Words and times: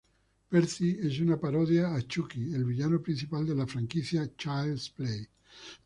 Percy 0.49 0.97
es 0.99 1.19
una 1.19 1.39
parodia 1.39 1.93
a 1.93 2.01
Chucky, 2.01 2.55
el 2.55 2.65
villano 2.65 2.99
principal 3.03 3.45
de 3.45 3.53
la 3.53 3.67
franquicia 3.67 4.31
"Child's 4.35 4.89
Play". 4.89 5.27